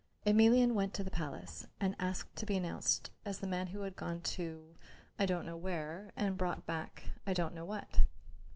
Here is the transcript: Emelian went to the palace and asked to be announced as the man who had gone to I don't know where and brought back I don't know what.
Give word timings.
Emelian 0.25 0.73
went 0.73 0.95
to 0.95 1.03
the 1.03 1.11
palace 1.11 1.67
and 1.79 1.95
asked 1.99 2.35
to 2.35 2.43
be 2.47 2.57
announced 2.57 3.11
as 3.23 3.37
the 3.37 3.45
man 3.45 3.67
who 3.67 3.81
had 3.81 3.95
gone 3.95 4.19
to 4.19 4.75
I 5.19 5.27
don't 5.27 5.45
know 5.45 5.55
where 5.55 6.11
and 6.15 6.39
brought 6.39 6.65
back 6.65 7.11
I 7.27 7.33
don't 7.33 7.53
know 7.53 7.65
what. 7.65 7.99